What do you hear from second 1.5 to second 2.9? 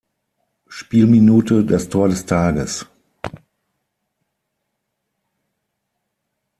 das Tor des Tages.